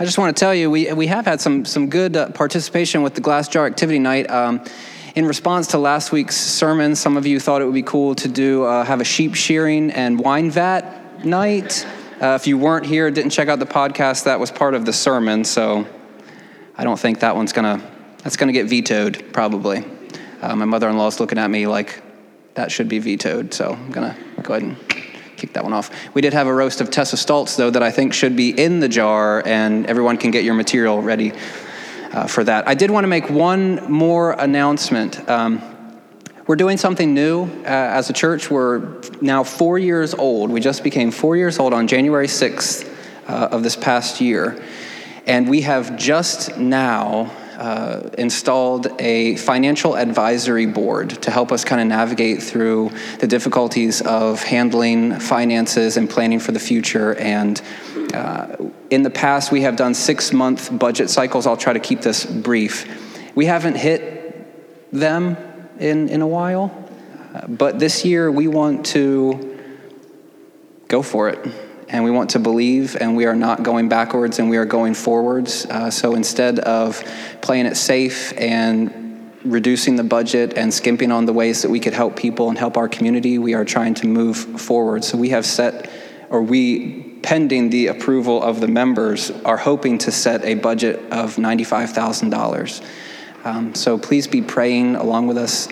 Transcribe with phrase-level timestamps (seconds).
[0.00, 3.02] I just want to tell you, we, we have had some, some good uh, participation
[3.02, 4.30] with the Glass Jar Activity Night.
[4.30, 4.64] Um,
[5.16, 8.28] in response to last week's sermon, some of you thought it would be cool to
[8.28, 11.84] do uh, have a sheep shearing and wine vat night.
[12.22, 14.92] Uh, if you weren't here, didn't check out the podcast, that was part of the
[14.92, 15.42] sermon.
[15.42, 15.84] So
[16.76, 17.82] I don't think that one's gonna
[18.18, 19.84] that's gonna get vetoed probably.
[20.40, 22.00] Uh, my mother-in-law is looking at me like
[22.54, 23.52] that should be vetoed.
[23.52, 24.97] So I'm gonna go ahead and
[25.38, 25.90] kick that one off.
[26.14, 28.80] We did have a roast of Tessa Stults, though, that I think should be in
[28.80, 31.32] the jar, and everyone can get your material ready
[32.12, 32.66] uh, for that.
[32.68, 35.28] I did want to make one more announcement.
[35.28, 35.62] Um,
[36.46, 38.50] we're doing something new uh, as a church.
[38.50, 40.50] We're now four years old.
[40.50, 42.90] We just became four years old on January 6th
[43.28, 44.60] uh, of this past year.
[45.26, 51.80] And we have just now uh, installed a financial advisory board to help us kind
[51.80, 57.14] of navigate through the difficulties of handling finances and planning for the future.
[57.16, 57.60] And
[58.14, 58.56] uh,
[58.90, 61.46] in the past, we have done six month budget cycles.
[61.46, 62.86] I'll try to keep this brief.
[63.34, 65.36] We haven't hit them
[65.80, 66.72] in, in a while,
[67.34, 69.58] uh, but this year we want to
[70.86, 74.50] go for it and we want to believe, and we are not going backwards, and
[74.50, 75.64] we are going forwards.
[75.66, 77.02] Uh, so instead of
[77.40, 81.94] playing it safe and reducing the budget and skimping on the ways that we could
[81.94, 85.04] help people and help our community, we are trying to move forward.
[85.04, 85.90] So we have set,
[86.28, 91.36] or we, pending the approval of the members, are hoping to set a budget of
[91.36, 92.84] $95,000.
[93.44, 95.68] Um, so please be praying along with us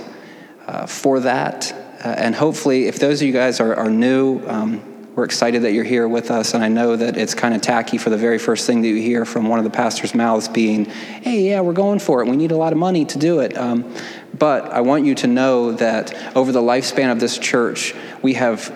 [0.66, 1.72] uh, for that.
[1.72, 5.72] Uh, and hopefully, if those of you guys are, are new, um, we're excited that
[5.72, 8.38] you're here with us, and I know that it's kind of tacky for the very
[8.38, 11.72] first thing that you hear from one of the pastor's mouths being, hey, yeah, we're
[11.72, 12.28] going for it.
[12.28, 13.56] We need a lot of money to do it.
[13.56, 13.94] Um,
[14.38, 18.70] but I want you to know that over the lifespan of this church, we have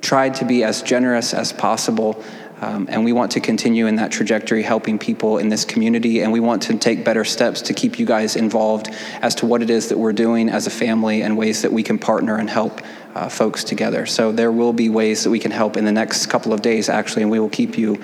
[0.00, 2.22] tried to be as generous as possible.
[2.60, 6.20] Um, and we want to continue in that trajectory, helping people in this community.
[6.20, 9.60] And we want to take better steps to keep you guys involved as to what
[9.60, 12.48] it is that we're doing as a family and ways that we can partner and
[12.48, 12.80] help
[13.14, 14.06] uh, folks together.
[14.06, 16.88] So there will be ways that we can help in the next couple of days,
[16.88, 18.02] actually, and we will keep you.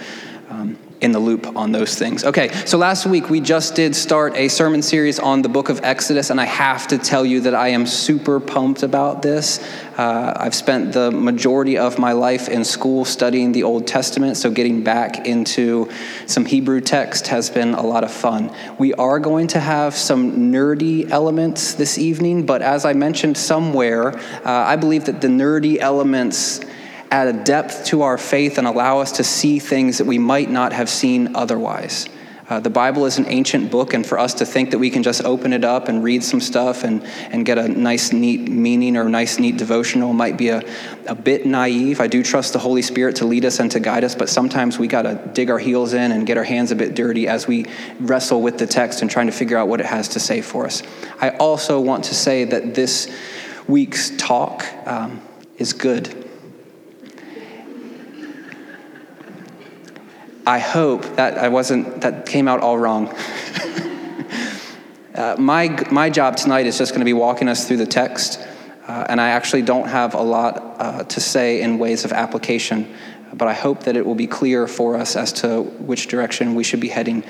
[0.49, 2.25] Um, in the loop on those things.
[2.25, 5.81] Okay, so last week we just did start a sermon series on the book of
[5.83, 9.61] Exodus, and I have to tell you that I am super pumped about this.
[9.97, 14.51] Uh, I've spent the majority of my life in school studying the Old Testament, so
[14.51, 15.91] getting back into
[16.27, 18.55] some Hebrew text has been a lot of fun.
[18.79, 24.17] We are going to have some nerdy elements this evening, but as I mentioned somewhere,
[24.19, 26.61] uh, I believe that the nerdy elements
[27.11, 30.51] add a depth to our faith and allow us to see things that we might
[30.51, 32.09] not have seen otherwise.
[32.51, 35.05] Uh, the Bible is an ancient book, and for us to think that we can
[35.05, 38.97] just open it up and read some stuff and, and get a nice, neat meaning
[38.97, 40.61] or nice, neat devotional might be a,
[41.07, 42.01] a bit naive.
[42.01, 44.81] I do trust the Holy Spirit to lead us and to guide us, but sometimes
[44.81, 47.47] we got to dig our heels in and get our hands a bit dirty as
[47.47, 47.67] we
[48.01, 50.67] wrestle with the text and trying to figure out what it has to say for
[50.67, 50.83] us.
[51.21, 53.17] I also want to say that this
[53.69, 55.23] week's talk um,
[55.57, 56.20] is good.
[60.47, 63.09] I hope that I wasn't, that came out all wrong.
[65.15, 68.41] uh, my, my job tonight is just going to be walking us through the text,
[68.87, 72.95] uh, and I actually don't have a lot uh, to say in ways of application,
[73.35, 76.65] but I hope that it will be clear for us as to which direction we
[76.65, 77.25] should be heading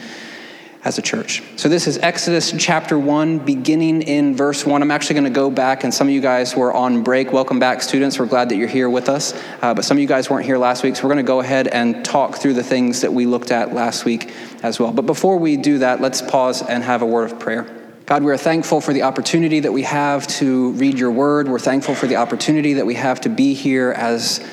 [0.83, 1.43] as a church.
[1.57, 4.81] So this is Exodus chapter 1, beginning in verse 1.
[4.81, 7.33] I'm actually going to go back, and some of you guys were on break.
[7.33, 8.19] Welcome back, students.
[8.19, 9.35] We're glad that you're here with us.
[9.61, 11.41] Uh, but some of you guys weren't here last week, so we're going to go
[11.41, 14.33] ahead and talk through the things that we looked at last week
[14.63, 14.91] as well.
[14.91, 17.77] But before we do that, let's pause and have a word of prayer.
[18.07, 21.47] God, we are thankful for the opportunity that we have to read your word.
[21.47, 24.45] We're thankful for the opportunity that we have to be here as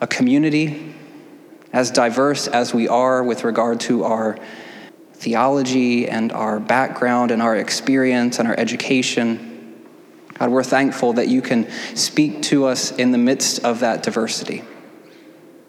[0.00, 0.92] a community,
[1.72, 4.38] as diverse as we are with regard to our
[5.16, 9.84] theology and our background and our experience and our education.
[10.34, 14.62] God, we're thankful that you can speak to us in the midst of that diversity.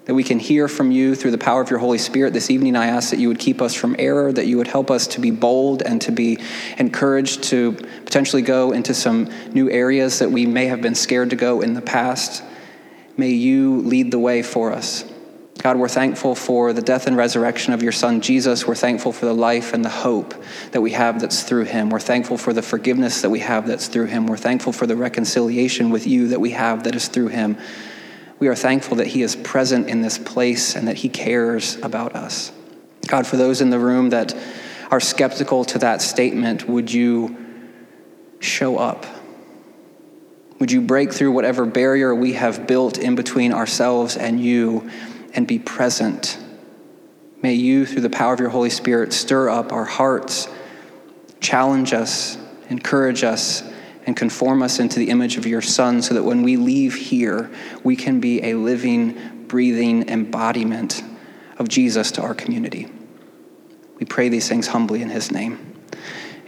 [0.05, 2.33] That we can hear from you through the power of your Holy Spirit.
[2.33, 4.91] This evening, I ask that you would keep us from error, that you would help
[4.91, 6.39] us to be bold and to be
[6.77, 11.35] encouraged to potentially go into some new areas that we may have been scared to
[11.35, 12.43] go in the past.
[13.15, 15.03] May you lead the way for us.
[15.57, 18.67] God, we're thankful for the death and resurrection of your son Jesus.
[18.67, 20.35] We're thankful for the life and the hope
[20.71, 21.89] that we have that's through him.
[21.89, 24.27] We're thankful for the forgiveness that we have that's through him.
[24.27, 27.57] We're thankful for the reconciliation with you that we have that is through him.
[28.39, 32.15] We are thankful that he is present in this place and that he cares about
[32.15, 32.51] us.
[33.07, 34.37] God, for those in the room that
[34.91, 37.35] are skeptical to that statement, would you
[38.39, 39.07] show up?
[40.59, 44.89] Would you break through whatever barrier we have built in between ourselves and you?
[45.33, 46.37] And be present
[47.41, 50.47] May you, through the power of your Holy Spirit, stir up our hearts,
[51.39, 52.37] challenge us,
[52.69, 53.63] encourage us,
[54.05, 57.51] and conform us into the image of your Son so that when we leave here,
[57.83, 61.03] we can be a living, breathing embodiment
[61.59, 62.87] of Jesus to our community.
[63.99, 65.75] We pray these things humbly in his name.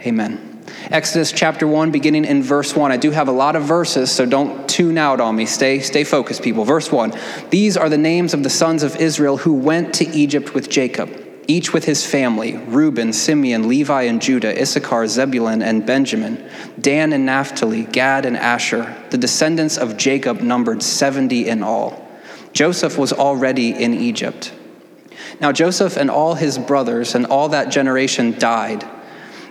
[0.04, 0.49] Amen.
[0.88, 2.90] Exodus chapter 1, beginning in verse 1.
[2.90, 5.44] I do have a lot of verses, so don't tune out on me.
[5.44, 6.64] Stay, stay focused, people.
[6.64, 7.12] Verse 1
[7.50, 11.10] These are the names of the sons of Israel who went to Egypt with Jacob,
[11.46, 16.48] each with his family Reuben, Simeon, Levi, and Judah, Issachar, Zebulun, and Benjamin,
[16.80, 18.96] Dan and Naphtali, Gad and Asher.
[19.10, 22.08] The descendants of Jacob numbered 70 in all.
[22.52, 24.52] Joseph was already in Egypt.
[25.40, 28.84] Now, Joseph and all his brothers and all that generation died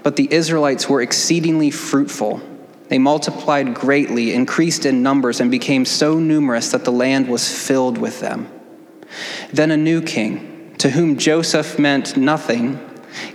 [0.04, 2.42] but the Israelites were exceedingly fruitful.
[2.88, 7.98] They multiplied greatly, increased in numbers, and became so numerous that the land was filled
[7.98, 8.50] with them.
[9.54, 12.80] Then a new king, to whom Joseph meant nothing,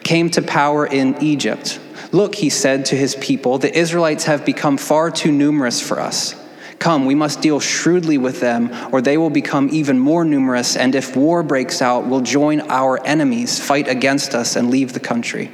[0.02, 1.78] came to power in Egypt.
[2.12, 6.34] Look, he said to his people, the Israelites have become far too numerous for us.
[6.78, 10.94] Come, we must deal shrewdly with them, or they will become even more numerous, and
[10.94, 15.50] if war breaks out, will join our enemies, fight against us, and leave the country.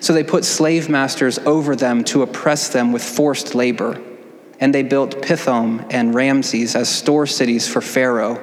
[0.00, 4.00] So they put slave masters over them to oppress them with forced labor.
[4.58, 8.42] And they built Pithom and Ramses as store cities for Pharaoh.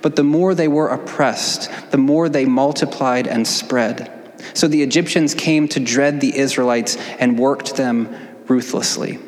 [0.00, 4.10] But the more they were oppressed, the more they multiplied and spread.
[4.54, 8.14] So the Egyptians came to dread the Israelites and worked them
[8.48, 9.18] ruthlessly.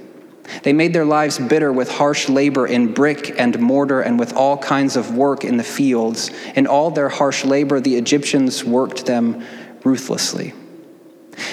[0.62, 4.58] They made their lives bitter with harsh labor in brick and mortar and with all
[4.58, 6.30] kinds of work in the fields.
[6.54, 9.44] In all their harsh labor, the Egyptians worked them
[9.84, 10.52] ruthlessly.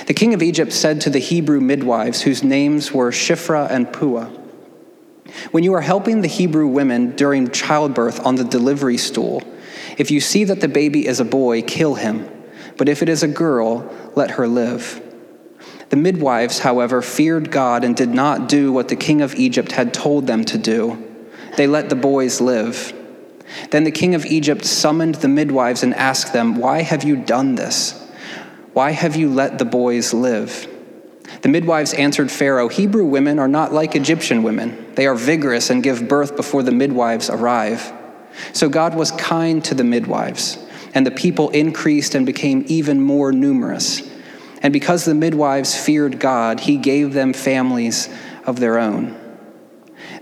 [0.08, 4.30] The king of Egypt said to the Hebrew midwives, whose names were Shiphrah and Puah,
[5.52, 9.44] When you are helping the Hebrew women during childbirth on the delivery stool,
[9.98, 12.30] if you see that the baby is a boy, kill him.
[12.78, 15.02] But if it is a girl, let her live.
[15.90, 19.94] The midwives, however, feared God and did not do what the king of Egypt had
[19.94, 20.98] told them to do.
[21.58, 22.94] They let the boys live.
[23.72, 27.56] Then the king of Egypt summoned the midwives and asked them, Why have you done
[27.56, 28.01] this?
[28.74, 30.68] Why have you let the boys live?
[31.42, 34.94] The midwives answered Pharaoh, Hebrew women are not like Egyptian women.
[34.96, 37.92] They are vigorous and give birth before the midwives arrive.
[38.54, 40.58] So God was kind to the midwives,
[40.94, 44.10] and the people increased and became even more numerous.
[44.62, 48.10] And because the midwives feared God, he gave them families
[48.46, 49.18] of their own.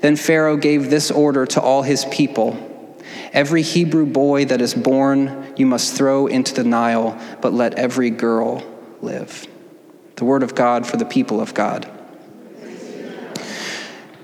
[0.02, 2.69] Then Pharaoh gave this order to all his people
[3.34, 8.10] Every Hebrew boy that is born you must throw into the Nile, but let every
[8.10, 8.64] girl
[9.02, 9.48] live.
[10.16, 11.90] The word of God for the people of God.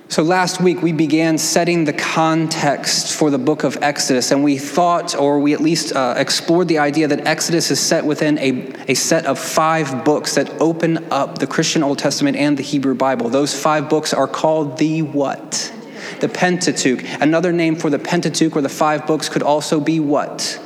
[0.08, 4.58] So, last week we began setting the context for the book of Exodus, and we
[4.58, 8.74] thought, or we at least uh, explored the idea that Exodus is set within a,
[8.88, 12.96] a set of five books that open up the Christian Old Testament and the Hebrew
[12.96, 13.30] Bible.
[13.30, 15.74] Those five books are called the what?
[16.20, 17.04] The Pentateuch.
[17.22, 20.62] Another name for the Pentateuch or the five books could also be what?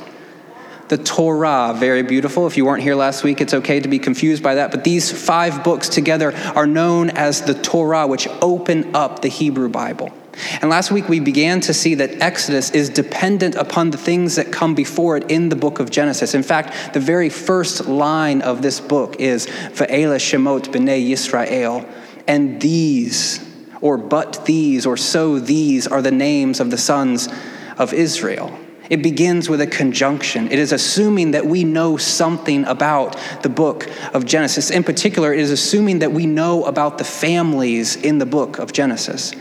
[0.88, 1.74] The Torah.
[1.76, 2.46] Very beautiful.
[2.46, 4.70] If you weren't here last week, it's okay to be confused by that.
[4.70, 9.68] But these five books together are known as the Torah, which open up the Hebrew
[9.68, 10.12] Bible.
[10.60, 14.52] And last week we began to see that Exodus is dependent upon the things that
[14.52, 16.34] come before it in the book of Genesis.
[16.34, 21.86] In fact, the very first line of this book is Ve'ela Shemot B'nai Yisrael,
[22.26, 23.38] and these
[23.80, 27.28] or but these, or so these are the names of the sons
[27.78, 28.58] of Israel.
[28.90, 30.50] It begins with a conjunction.
[30.50, 34.70] It is assuming that we know something about the book of Genesis.
[34.70, 38.72] In particular, it is assuming that we know about the families in the book of
[38.72, 39.32] Genesis.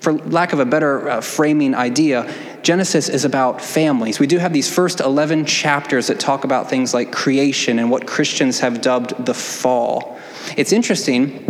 [0.00, 2.32] For lack of a better uh, framing idea,
[2.62, 4.18] Genesis is about families.
[4.18, 8.06] We do have these first 11 chapters that talk about things like creation and what
[8.06, 10.18] Christians have dubbed the fall.
[10.56, 11.43] It's interesting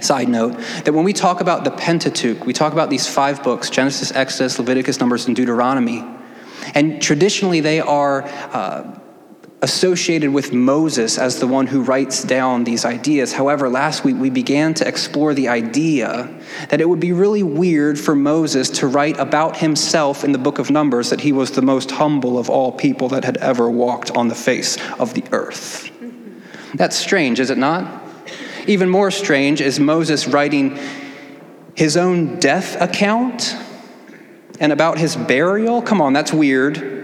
[0.00, 3.70] Side note that when we talk about the Pentateuch, we talk about these five books
[3.70, 6.04] Genesis, Exodus, Leviticus, Numbers, and Deuteronomy.
[6.74, 8.98] And traditionally, they are uh,
[9.62, 13.32] associated with Moses as the one who writes down these ideas.
[13.32, 16.30] However, last week we began to explore the idea
[16.70, 20.58] that it would be really weird for Moses to write about himself in the book
[20.58, 24.10] of Numbers that he was the most humble of all people that had ever walked
[24.12, 25.90] on the face of the earth.
[26.74, 27.99] That's strange, is it not?
[28.66, 30.78] Even more strange is Moses writing
[31.74, 33.56] his own death account
[34.58, 35.82] and about his burial.
[35.82, 37.00] Come on, that's weird.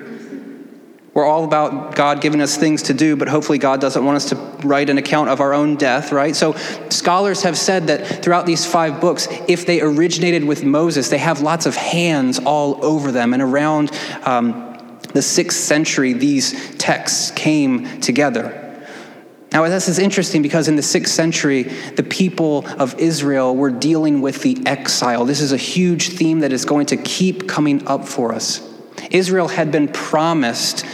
[1.15, 4.29] We're all about God giving us things to do, but hopefully God doesn't want us
[4.29, 4.37] to
[4.67, 6.37] write an account of our own death, right?
[6.37, 6.53] So
[6.91, 11.41] scholars have said that throughout these five books, if they originated with Moses, they have
[11.41, 18.03] lots of hands all over them and around um, the sixth century, these texts came
[18.03, 18.66] together.
[19.53, 24.21] Now, this is interesting because in the sixth century, the people of Israel were dealing
[24.21, 25.25] with the exile.
[25.25, 28.61] This is a huge theme that is going to keep coming up for us.
[29.11, 30.85] Israel had been promised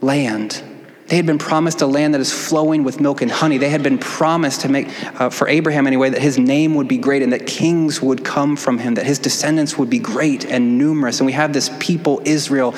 [0.00, 0.62] land.
[1.06, 3.58] They had been promised a land that is flowing with milk and honey.
[3.58, 4.88] They had been promised to make,
[5.20, 8.56] uh, for Abraham anyway, that his name would be great and that kings would come
[8.56, 11.20] from him, that his descendants would be great and numerous.
[11.20, 12.74] And we have this people, Israel,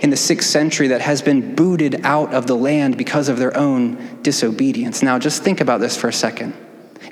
[0.00, 3.56] in the sixth century that has been booted out of the land because of their
[3.56, 5.02] own disobedience.
[5.02, 6.54] Now, just think about this for a second.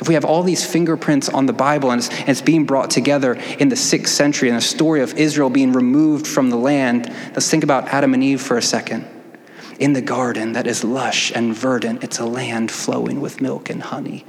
[0.00, 2.90] If we have all these fingerprints on the Bible and it's, and it's, being brought
[2.90, 7.08] together in the sixth century and the story of Israel being removed from the land,
[7.28, 9.06] let's think about Adam and Eve for a second.
[9.78, 13.82] In the garden that is lush and verdant, it's a land flowing with milk and
[13.82, 14.24] honey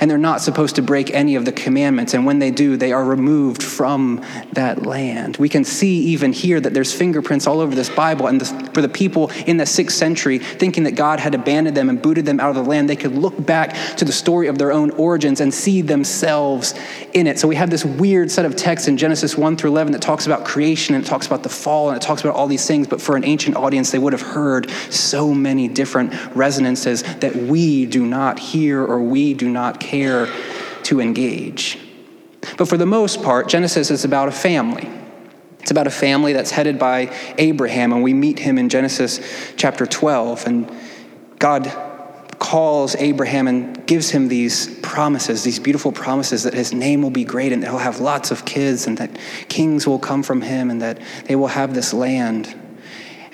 [0.00, 2.14] and they're not supposed to break any of the commandments.
[2.14, 5.36] And when they do, they are removed from that land.
[5.36, 8.26] We can see even here that there's fingerprints all over this Bible.
[8.26, 8.44] And
[8.74, 12.24] for the people in the sixth century, thinking that God had abandoned them and booted
[12.24, 14.90] them out of the land, they could look back to the story of their own
[14.92, 16.74] origins and see themselves
[17.12, 17.38] in it.
[17.38, 20.26] So we have this weird set of texts in Genesis 1 through 11 that talks
[20.26, 22.86] about creation and it talks about the fall and it talks about all these things.
[22.86, 27.84] But for an ancient audience, they would have heard so many different resonances that we
[27.84, 30.28] do not hear or we do not care
[30.84, 31.78] to engage.
[32.56, 34.88] But for the most part, Genesis is about a family.
[35.60, 39.20] It's about a family that's headed by Abraham, and we meet him in Genesis
[39.56, 40.46] chapter 12.
[40.46, 40.72] And
[41.38, 41.72] God
[42.40, 47.24] calls Abraham and gives him these promises, these beautiful promises that his name will be
[47.24, 49.16] great and that he'll have lots of kids and that
[49.48, 52.52] kings will come from him and that they will have this land.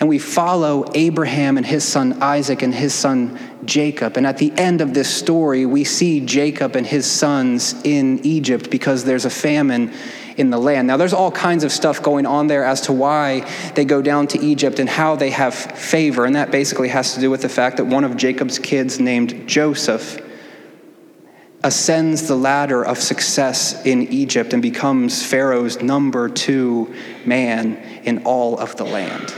[0.00, 4.16] And we follow Abraham and his son Isaac and his son Jacob.
[4.16, 8.70] And at the end of this story, we see Jacob and his sons in Egypt
[8.70, 9.92] because there's a famine
[10.36, 10.86] in the land.
[10.86, 13.40] Now, there's all kinds of stuff going on there as to why
[13.74, 16.24] they go down to Egypt and how they have favor.
[16.24, 19.48] And that basically has to do with the fact that one of Jacob's kids, named
[19.48, 20.24] Joseph,
[21.64, 26.94] ascends the ladder of success in Egypt and becomes Pharaoh's number two
[27.26, 27.74] man
[28.04, 29.34] in all of the land.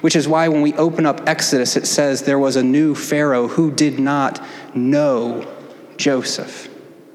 [0.00, 3.48] Which is why when we open up Exodus, it says there was a new Pharaoh
[3.48, 5.46] who did not know
[5.96, 6.68] Joseph.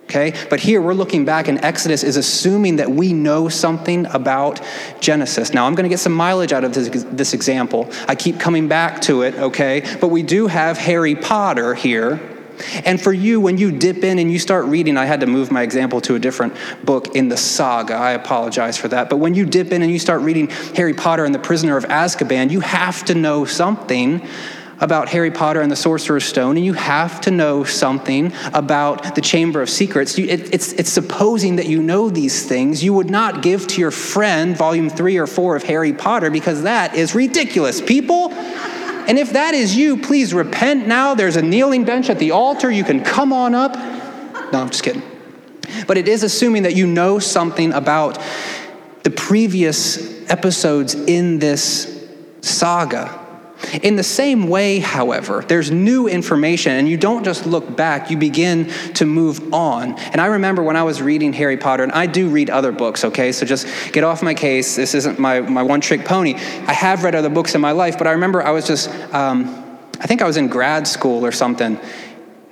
[0.06, 0.34] Okay?
[0.50, 4.60] But here we're looking back, and Exodus is assuming that we know something about
[5.00, 5.54] Genesis.
[5.54, 7.90] Now, I'm going to get some mileage out of this, this example.
[8.10, 9.86] I keep coming back to it, okay?
[10.02, 12.31] But we do have Harry Potter here
[12.86, 15.52] and for you, when you dip in and you start reading, I had to move
[15.52, 17.94] my example to a different book in the saga.
[17.94, 19.10] I apologize for that.
[19.10, 21.86] But when you dip in and you start reading Harry Potter and the Prisoner of
[21.86, 24.28] Azkaban, you have to know something
[24.80, 29.22] about Harry Potter and the Sorcerer's Stone, and you have to know something about the
[29.22, 30.18] Chamber of Secrets.
[30.18, 32.84] It's supposing that you know these things.
[32.84, 36.64] You would not give to your friend volume three or four of Harry Potter because
[36.64, 37.80] that is ridiculous.
[37.80, 38.30] People,
[39.08, 41.16] and if that is you, please repent now.
[41.16, 42.72] There's a kneeling bench at the altar.
[42.72, 43.76] You can come on up.
[44.52, 45.04] No, I'm just kidding.
[45.88, 48.22] But it is assuming that you know something about
[49.04, 52.08] the previous episodes in this
[52.42, 53.21] saga.
[53.84, 58.18] In the same way, however, there's new information, and you don't just look back, you
[58.18, 59.98] begin to move on.
[60.00, 63.04] And I remember when I was reading Harry Potter, and I do read other books,
[63.06, 63.32] okay?
[63.32, 64.76] So just get off my case.
[64.76, 66.36] This isn't my, my one trick pony.
[66.36, 69.80] I have read other books in my life, but I remember I was just, um,
[70.00, 71.80] I think I was in grad school or something,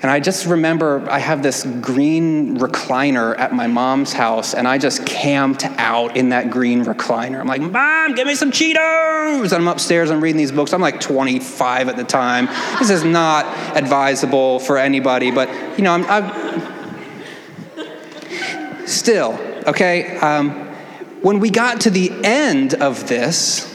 [0.02, 4.78] and I just remember I have this green recliner at my mom's house, and I
[4.78, 7.40] just camped out in that green recliner.
[7.42, 9.44] I'm like, Mom, give me some Cheetos!
[9.44, 10.72] And I'm upstairs, I'm reading these books.
[10.72, 12.46] I'm like 25 at the time.
[12.80, 16.50] This is not advisable for anybody, but you know, I'm, I'm
[18.88, 19.38] still,
[19.68, 20.18] okay?
[20.18, 20.68] Um,
[21.22, 23.66] when we got to the end of this,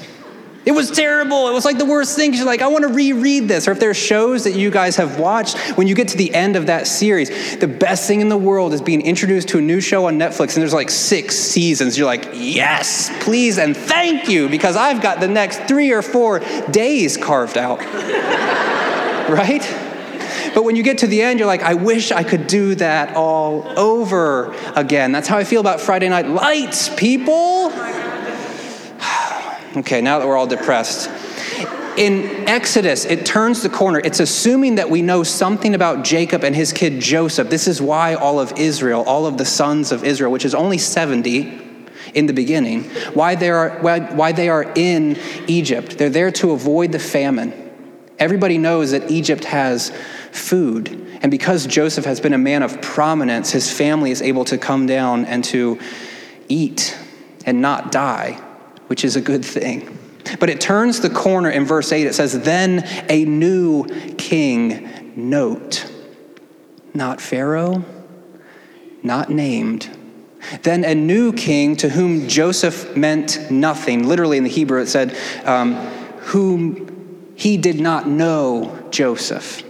[0.66, 1.49] it was terrible.
[1.49, 2.33] It was like the worst thing.
[2.33, 3.68] You're like, I want to reread this.
[3.68, 6.56] Or if there's shows that you guys have watched, when you get to the end
[6.56, 9.80] of that series, the best thing in the world is being introduced to a new
[9.80, 11.99] show on Netflix, and there's like six seasons.
[11.99, 16.40] You're like, yes, please, and thank you, because I've got the next three or four
[16.71, 17.80] days carved out.
[19.28, 19.62] right?
[20.54, 23.16] But when you get to the end, you're like, I wish I could do that
[23.16, 25.12] all over again.
[25.12, 27.71] That's how I feel about Friday Night Lights, people.
[29.76, 31.11] Okay, now that we're all depressed.
[31.97, 34.00] In Exodus, it turns the corner.
[34.04, 37.50] It's assuming that we know something about Jacob and his kid Joseph.
[37.50, 40.78] This is why all of Israel, all of the sons of Israel, which is only
[40.78, 41.61] 70
[42.14, 45.99] in the beginning, why they are, why, why they are in Egypt.
[45.99, 47.52] They're there to avoid the famine.
[48.19, 49.90] Everybody knows that Egypt has
[50.31, 51.19] food.
[51.21, 54.87] And because Joseph has been a man of prominence, his family is able to come
[54.87, 55.81] down and to
[56.49, 56.97] eat
[57.45, 58.43] and not die
[58.94, 59.98] which is a good thing.
[60.38, 62.06] But it turns the corner in verse 8.
[62.06, 65.90] It says, Then a new king, note,
[66.94, 67.84] not Pharaoh,
[69.02, 69.90] not named.
[70.62, 74.06] Then a new king to whom Joseph meant nothing.
[74.06, 75.74] Literally in the Hebrew, it said, um,
[76.30, 79.63] whom he did not know Joseph.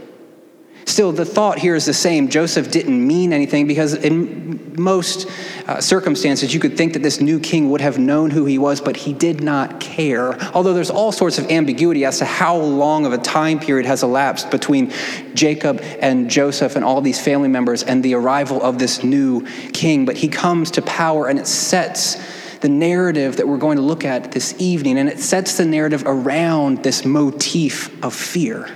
[0.95, 2.29] Still, the thought here is the same.
[2.29, 5.29] Joseph didn't mean anything because, in most
[5.67, 8.81] uh, circumstances, you could think that this new king would have known who he was,
[8.81, 10.41] but he did not care.
[10.53, 14.05] Although there's all sorts of ambiguity as to how long of a time period has
[14.05, 14.93] elapsed between
[15.35, 20.05] Jacob and Joseph and all these family members and the arrival of this new king.
[20.05, 22.23] But he comes to power and it sets
[22.61, 26.05] the narrative that we're going to look at this evening, and it sets the narrative
[26.07, 28.69] around this motif of fear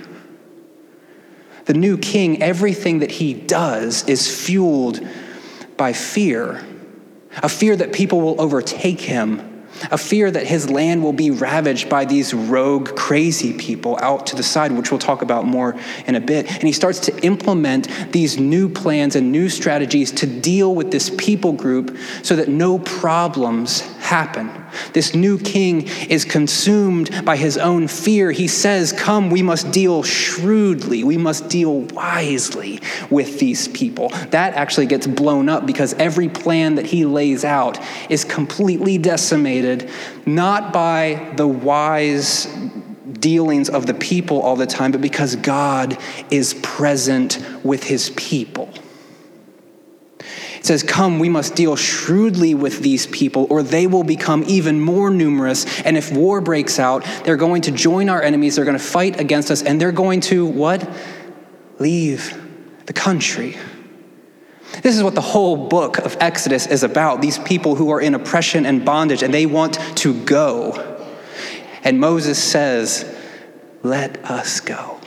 [1.69, 5.07] the new king, everything that he does is fueled
[5.77, 6.65] by fear
[7.43, 11.87] a fear that people will overtake him, a fear that his land will be ravaged
[11.87, 16.15] by these rogue, crazy people out to the side, which we'll talk about more in
[16.15, 16.51] a bit.
[16.51, 21.11] And he starts to implement these new plans and new strategies to deal with this
[21.19, 24.58] people group so that no problems happen.
[24.93, 28.31] This new king is consumed by his own fear.
[28.31, 34.09] He says, Come, we must deal shrewdly, we must deal wisely with these people.
[34.29, 39.89] That actually gets blown up because every plan that he lays out is completely decimated,
[40.25, 42.47] not by the wise
[43.19, 45.97] dealings of the people all the time, but because God
[46.29, 48.69] is present with his people.
[50.59, 54.79] It says, Come, we must deal shrewdly with these people, or they will become even
[54.79, 55.81] more numerous.
[55.81, 59.19] And if war breaks out, they're going to join our enemies, they're going to fight
[59.19, 60.87] against us, and they're going to what?
[61.79, 62.37] Leave
[62.87, 63.57] the country.
[64.83, 68.13] This is what the whole book of Exodus is about these people who are in
[68.13, 71.07] oppression and bondage, and they want to go.
[71.83, 73.05] And Moses says,
[73.81, 74.98] Let us go.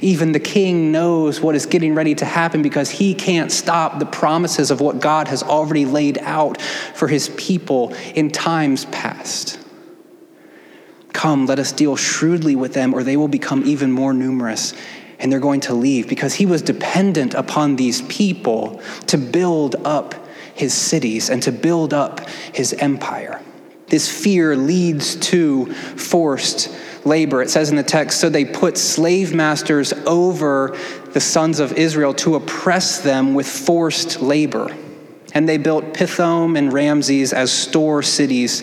[0.00, 4.06] Even the king knows what is getting ready to happen because he can't stop the
[4.06, 9.58] promises of what God has already laid out for his people in times past.
[11.12, 14.74] Come, let us deal shrewdly with them, or they will become even more numerous
[15.18, 20.14] and they're going to leave because he was dependent upon these people to build up
[20.54, 22.20] his cities and to build up
[22.52, 23.40] his empire.
[23.86, 26.68] This fear leads to forced
[27.04, 27.42] labor.
[27.42, 30.76] It says in the text, so they put slave masters over
[31.12, 34.74] the sons of Israel to oppress them with forced labor.
[35.34, 38.62] And they built Pithom and Ramses as store cities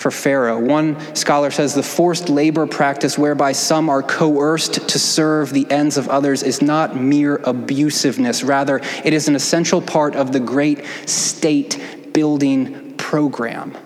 [0.00, 0.58] for Pharaoh.
[0.58, 5.98] One scholar says the forced labor practice whereby some are coerced to serve the ends
[5.98, 8.46] of others is not mere abusiveness.
[8.46, 13.76] Rather, it is an essential part of the great state building program.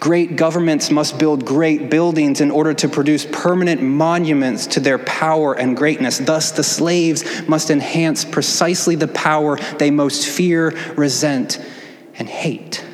[0.00, 5.54] Great governments must build great buildings in order to produce permanent monuments to their power
[5.54, 6.18] and greatness.
[6.18, 11.64] Thus, the slaves must enhance precisely the power they most fear, resent,
[12.18, 12.84] and hate.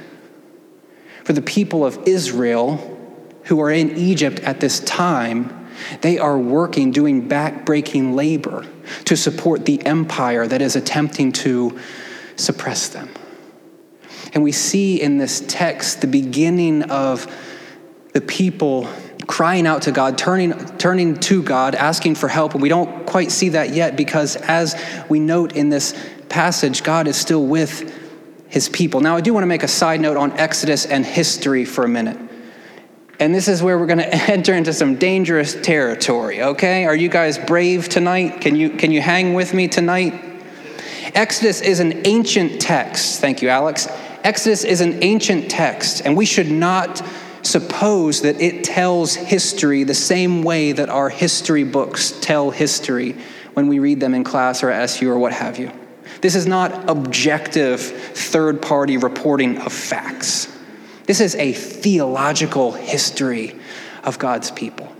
[1.25, 2.99] For the people of Israel
[3.45, 5.69] who are in Egypt at this time,
[6.01, 8.67] they are working, doing back-breaking labor
[9.07, 11.79] to support the empire that is attempting to
[12.37, 13.09] suppress them.
[14.35, 17.27] And we see in this text the beginning of
[18.13, 18.89] the people
[19.27, 22.55] crying out to God, turning, turning to God, asking for help.
[22.55, 25.95] And we don't quite see that yet because, as we note in this
[26.29, 27.99] passage, God is still with
[28.49, 29.01] his people.
[29.01, 31.89] Now, I do want to make a side note on Exodus and history for a
[31.89, 32.19] minute.
[33.19, 36.85] And this is where we're going to enter into some dangerous territory, okay?
[36.85, 38.41] Are you guys brave tonight?
[38.41, 40.15] Can you, can you hang with me tonight?
[41.15, 43.21] Exodus is an ancient text.
[43.21, 43.89] Thank you, Alex.
[44.25, 47.03] Exodus is an ancient text, and we should not
[47.43, 53.17] suppose that it tells history the same way that our history books tell history
[53.55, 55.71] when we read them in class or SU or what have you.
[56.21, 60.47] This is not objective third party reporting of facts.
[61.07, 63.59] This is a theological history
[64.05, 64.93] of God's people.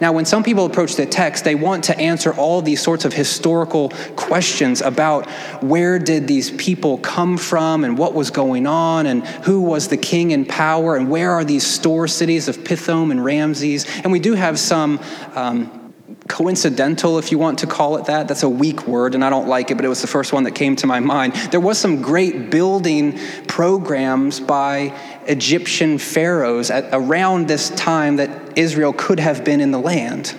[0.00, 3.12] Now, when some people approach the text, they want to answer all these sorts of
[3.12, 5.28] historical questions about
[5.62, 9.96] where did these people come from and what was going on and who was the
[9.96, 13.86] king in power and where are these store cities of Pithom and Ramses.
[14.02, 15.00] And we do have some.
[15.34, 15.83] Um,
[16.28, 18.28] coincidental, if you want to call it that.
[18.28, 20.44] That's a weak word, and I don't like it, but it was the first one
[20.44, 21.34] that came to my mind.
[21.50, 28.92] There was some great building programs by Egyptian pharaohs at around this time that Israel
[28.92, 30.34] could have been in the land.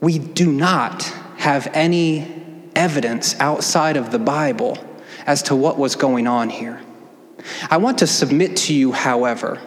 [0.00, 1.02] We do not
[1.38, 2.32] have any
[2.74, 4.78] evidence outside of the Bible
[5.26, 6.80] as to what was going on here.
[7.70, 9.60] I want to submit to you, however,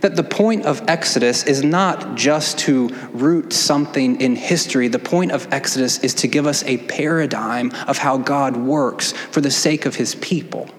[0.00, 4.88] That the point of Exodus is not just to root something in history.
[4.88, 9.40] The point of Exodus is to give us a paradigm of how God works for
[9.40, 10.70] the sake of his people.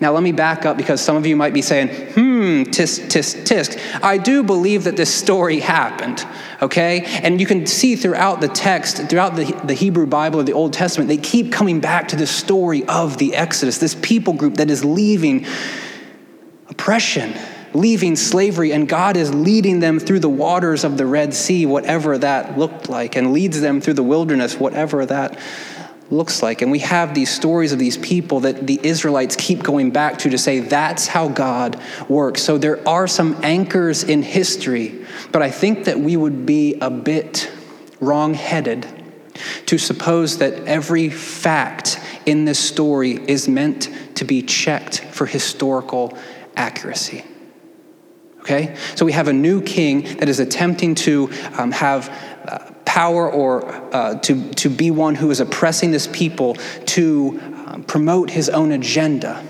[0.00, 3.44] Now, let me back up because some of you might be saying, hmm, tisk, tisk,
[3.44, 4.02] tisk.
[4.02, 6.26] I do believe that this story happened,
[6.62, 7.02] okay?
[7.22, 10.72] And you can see throughout the text, throughout the, the Hebrew Bible or the Old
[10.72, 14.70] Testament, they keep coming back to the story of the Exodus, this people group that
[14.70, 15.46] is leaving
[16.68, 17.34] oppression
[17.74, 22.18] leaving slavery, and God is leading them through the waters of the Red Sea, whatever
[22.18, 25.38] that looked like, and leads them through the wilderness, whatever that
[26.10, 26.62] looks like.
[26.62, 30.30] And we have these stories of these people that the Israelites keep going back to
[30.30, 32.42] to say that's how God works.
[32.42, 36.90] So there are some anchors in history, but I think that we would be a
[36.90, 37.50] bit
[38.00, 38.86] wrong headed
[39.66, 46.16] to suppose that every fact in this story is meant to be checked for historical
[46.56, 47.24] accuracy.
[48.48, 48.74] Okay?
[48.94, 52.08] So we have a new king that is attempting to um, have
[52.46, 56.54] uh, power or uh, to, to be one who is oppressing this people
[56.86, 59.44] to um, promote his own agenda.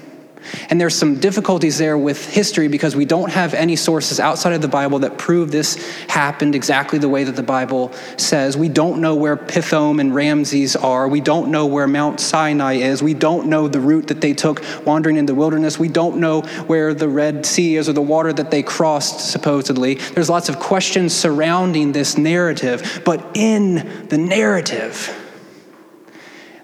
[0.71, 4.61] And there's some difficulties there with history because we don't have any sources outside of
[4.61, 5.77] the Bible that prove this
[6.09, 8.57] happened exactly the way that the Bible says.
[8.57, 11.09] We don't know where Pithom and Ramses are.
[11.09, 13.03] We don't know where Mount Sinai is.
[13.03, 15.79] We don't know the route that they took wandering in the wilderness.
[15.79, 19.95] We don't know where the Red Sea is or the water that they crossed, supposedly.
[19.95, 23.03] There's lots of questions surrounding this narrative.
[23.05, 25.15] But in the narrative,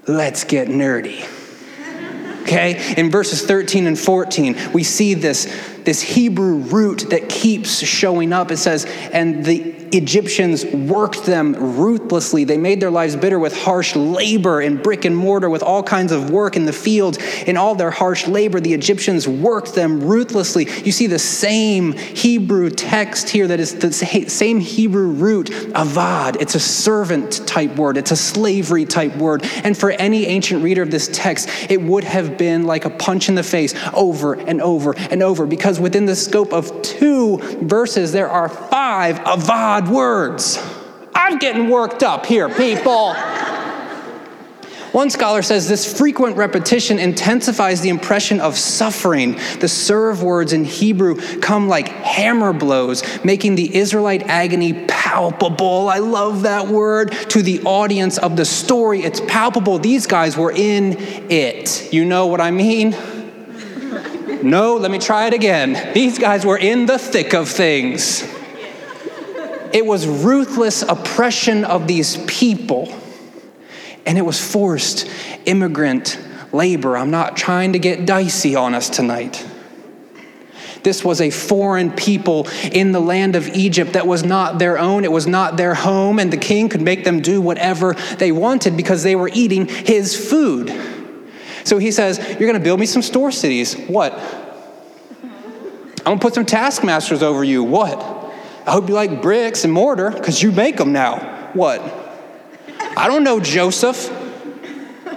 [0.07, 1.27] let's get nerdy
[2.45, 2.95] okay?
[2.97, 5.45] In verses 13 and 14, we see this,
[5.79, 8.51] this Hebrew root that keeps showing up.
[8.51, 12.44] It says, and the Egyptians worked them ruthlessly.
[12.44, 16.12] They made their lives bitter with harsh labor in brick and mortar, with all kinds
[16.12, 17.18] of work in the fields.
[17.47, 20.68] In all their harsh labor, the Egyptians worked them ruthlessly.
[20.85, 26.40] You see the same Hebrew text here that is the same Hebrew root, avad.
[26.40, 29.44] It's a servant type word, it's a slavery type word.
[29.62, 33.29] And for any ancient reader of this text, it would have been like a punch
[33.29, 38.12] in the face over and over and over because within the scope of two verses,
[38.12, 40.59] there are five avad words.
[41.14, 43.14] I'm getting worked up here, people.
[44.94, 49.33] One scholar says this frequent repetition intensifies the impression of suffering.
[49.59, 55.88] The serve words in Hebrew come like hammer blows, making the Israelite agony palpable.
[55.88, 57.11] I love that word.
[57.31, 59.81] To the audience of the story, it's palpable.
[59.81, 60.97] These guys were in
[61.29, 61.92] it.
[61.92, 62.92] You know what I mean?
[64.44, 65.92] No, let me try it again.
[65.92, 68.23] These guys were in the thick of things.
[69.75, 72.97] It was ruthless oppression of these people,
[74.07, 75.11] and it was forced
[75.47, 76.17] immigrant
[76.53, 76.97] labor.
[76.97, 79.45] I'm not trying to get dicey on us tonight.
[80.85, 85.03] This was a foreign people in the land of Egypt that was not their own,
[85.03, 88.77] it was not their home, and the king could make them do whatever they wanted
[88.77, 90.69] because they were eating his food.
[91.65, 93.75] So he says, You're going to build me some store cities.
[93.75, 94.13] What?
[95.23, 97.65] I'm going to put some taskmasters over you.
[97.65, 98.13] What?
[98.66, 101.50] I hope you like bricks and mortar because you make them now.
[101.53, 101.81] What?
[102.96, 104.11] I don't know, Joseph.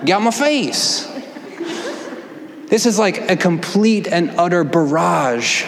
[0.06, 1.06] Got my face.
[2.68, 5.66] This is like a complete and utter barrage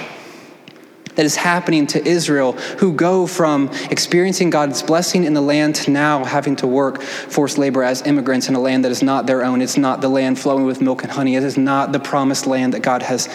[1.15, 5.91] that is happening to Israel, who go from experiencing God's blessing in the land to
[5.91, 9.43] now having to work forced labor as immigrants in a land that is not their
[9.43, 9.61] own.
[9.61, 11.35] It's not the land flowing with milk and honey.
[11.35, 13.27] It is not the promised land that God has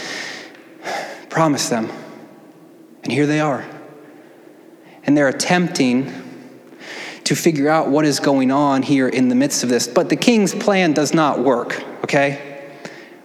[1.28, 1.90] promised them.
[3.02, 3.66] And here they are
[5.06, 6.12] and they're attempting
[7.24, 9.88] to figure out what is going on here in the midst of this.
[9.88, 12.50] But the king's plan does not work, okay?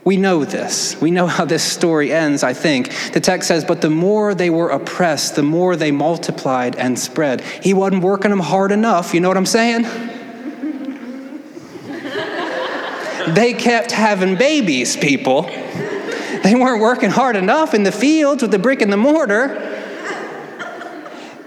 [0.06, 1.00] We know this.
[1.02, 2.92] We know how this story ends, I think.
[3.12, 7.42] The text says, But the more they were oppressed, the more they multiplied and spread.
[7.42, 9.13] He wasn't working them hard enough.
[9.13, 9.84] You know what I'm saying?
[13.34, 15.44] they kept having babies, people.
[15.44, 19.79] They weren't working hard enough in the fields with the brick and the mortar.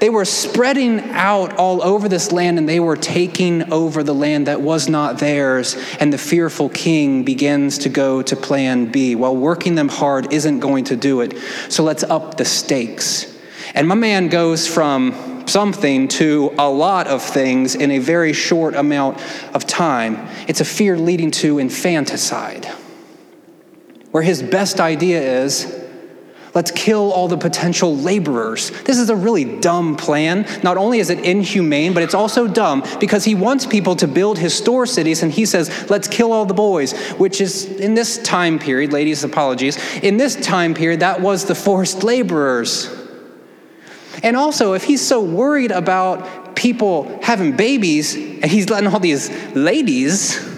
[0.03, 4.49] They were spreading out all over this land and they were taking over the land
[4.49, 5.77] that was not theirs.
[6.01, 9.15] And the fearful king begins to go to plan B.
[9.15, 11.39] While working them hard isn't going to do it,
[11.69, 13.33] so let's up the stakes.
[13.75, 18.75] And my man goes from something to a lot of things in a very short
[18.75, 19.21] amount
[19.55, 20.29] of time.
[20.49, 22.65] It's a fear leading to infanticide,
[24.11, 25.82] where his best idea is
[26.55, 28.71] Let's kill all the potential laborers.
[28.83, 30.47] This is a really dumb plan.
[30.63, 34.39] Not only is it inhumane, but it's also dumb because he wants people to build
[34.39, 38.19] his store cities and he says, let's kill all the boys, which is in this
[38.19, 42.95] time period, ladies, apologies, in this time period, that was the forced laborers.
[44.23, 49.31] And also, if he's so worried about people having babies and he's letting all these
[49.55, 50.52] ladies,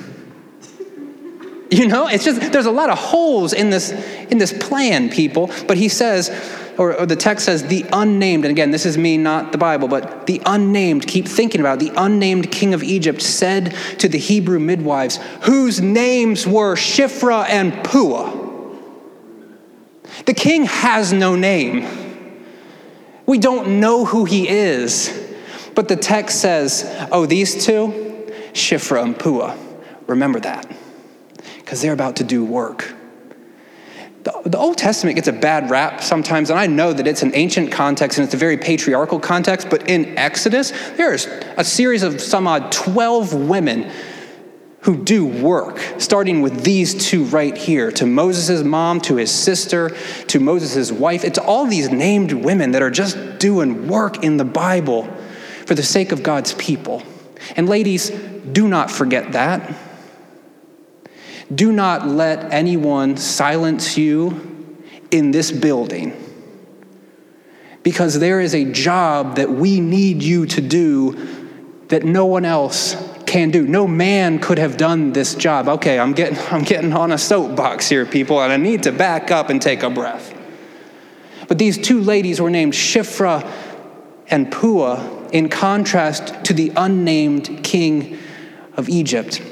[1.78, 3.90] you know, it's just, there's a lot of holes in this,
[4.30, 5.50] in this plan, people.
[5.66, 6.30] But he says,
[6.78, 9.88] or, or, the text says, the unnamed, and again, this is me, not the Bible,
[9.88, 14.18] but the unnamed, keep thinking about it, the unnamed king of Egypt said to the
[14.18, 18.42] Hebrew midwives, whose names were Shiphrah and Puah.
[20.26, 21.88] The king has no name.
[23.26, 25.22] We don't know who he is.
[25.74, 29.56] But the text says, oh, these two, Shiphrah and Puah.
[30.06, 30.70] Remember that,
[31.64, 32.94] because they're about to do work.
[34.24, 37.32] The, the, Old Testament gets a bad rap sometimes, and I know that it's an
[37.34, 42.20] ancient context and it's a very patriarchal context, but in Exodus, there's a series of
[42.20, 43.90] some odd 12 women
[44.80, 49.90] who do work, starting with these two right here to Moses' mom, to his sister,
[50.28, 51.24] to Moses' wife.
[51.24, 55.04] It's all these named women that are just doing work in the Bible
[55.64, 57.02] for the sake of God's people.
[57.56, 59.74] And ladies, do not forget that.
[61.52, 64.78] Do not let anyone silence you
[65.10, 66.20] in this building
[67.82, 71.12] because there is a job that we need you to do
[71.88, 73.66] that no one else can do.
[73.66, 75.68] No man could have done this job.
[75.68, 79.30] Okay, I'm getting, I'm getting on a soapbox here, people, and I need to back
[79.30, 80.32] up and take a breath.
[81.46, 83.48] But these two ladies were named Shiphrah
[84.28, 88.18] and Puah in contrast to the unnamed king
[88.76, 89.42] of Egypt.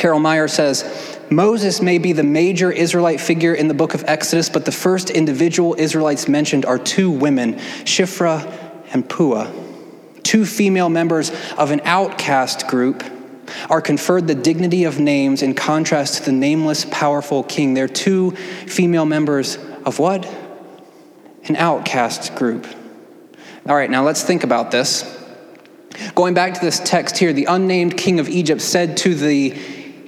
[0.00, 4.48] Carol Meyers says Moses may be the major Israelite figure in the book of Exodus,
[4.48, 8.50] but the first individual Israelites mentioned are two women, Shiphrah
[8.94, 9.52] and Puah.
[10.22, 13.04] Two female members of an outcast group
[13.68, 17.74] are conferred the dignity of names in contrast to the nameless, powerful king.
[17.74, 20.24] They're two female members of what?
[21.44, 22.66] An outcast group.
[23.68, 25.04] All right, now let's think about this.
[26.14, 29.50] Going back to this text here, the unnamed king of Egypt said to the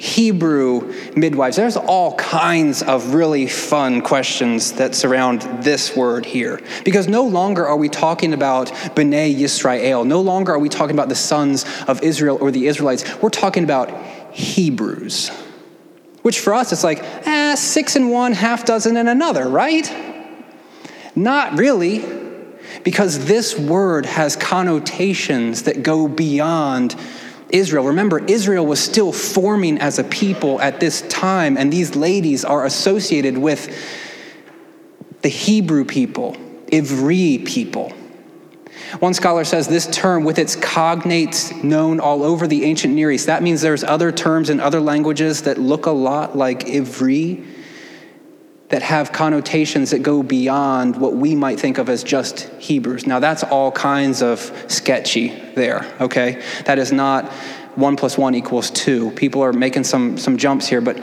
[0.03, 1.57] Hebrew midwives.
[1.57, 6.61] There's all kinds of really fun questions that surround this word here.
[6.85, 10.05] Because no longer are we talking about B'nai Yisrael.
[10.05, 13.05] No longer are we talking about the sons of Israel or the Israelites.
[13.23, 13.93] We're talking about
[14.33, 15.29] Hebrews.
[16.23, 19.89] Which for us, it's like, eh, six and one, half dozen and another, right?
[21.15, 22.05] Not really.
[22.83, 26.97] Because this word has connotations that go beyond
[27.53, 27.85] Israel.
[27.85, 32.65] Remember, Israel was still forming as a people at this time, and these ladies are
[32.65, 33.69] associated with
[35.21, 36.37] the Hebrew people,
[36.67, 37.93] Ivri people.
[38.99, 43.27] One scholar says this term, with its cognates known all over the ancient Near East,
[43.27, 47.47] that means there's other terms in other languages that look a lot like Ivri
[48.73, 53.07] that have connotations that go beyond what we might think of as just Hebrews.
[53.07, 56.43] Now, that's all kinds of sketchy there, okay?
[56.65, 57.31] That is not
[57.75, 59.11] one plus one equals two.
[59.11, 60.97] People are making some, some jumps here, but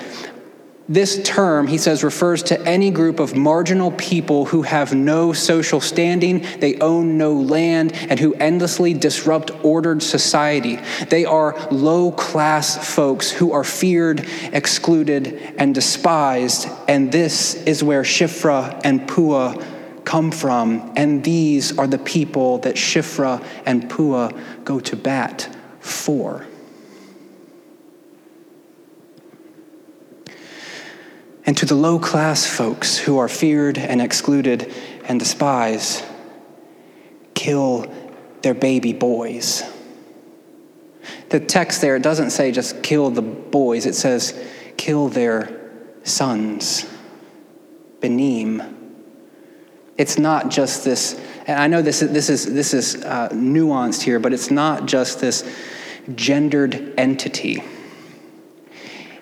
[0.89, 5.80] this term, he says, refers to any group of marginal people who have no social
[5.80, 10.80] standing, they own no land, and who endlessly disrupt ordered society.
[11.10, 16.67] They are low class folks who are feared, excluded, and despised.
[16.88, 19.63] And this is where Shiphrah and Puah
[20.06, 20.91] come from.
[20.95, 24.32] And these are the people that Shiphrah and Puah
[24.63, 26.47] go to bat for.
[31.50, 34.72] And to the low class folks who are feared and excluded
[35.06, 36.06] and despised,
[37.34, 37.92] kill
[38.44, 39.64] their baby boys.
[41.30, 44.40] The text there doesn't say just kill the boys, it says
[44.78, 45.72] kill their
[46.04, 46.86] sons.
[48.00, 48.62] Benim.
[49.98, 54.04] It's not just this, and I know this is, this is, this is uh, nuanced
[54.04, 55.52] here, but it's not just this
[56.14, 57.64] gendered entity,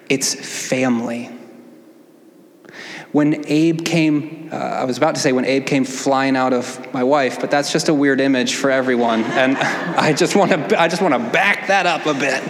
[0.10, 0.36] it's
[0.68, 1.37] family
[3.12, 6.94] when Abe came, uh, I was about to say when Abe came flying out of
[6.94, 9.24] my wife, but that's just a weird image for everyone.
[9.24, 9.58] And
[9.98, 12.44] I just want to, I just want to back that up a bit.